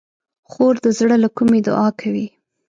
[0.49, 2.27] خور د زړه له کومي دعا کوي.